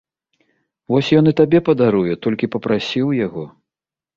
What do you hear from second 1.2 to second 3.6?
і табе падаруе, толькі папрасі ў яго.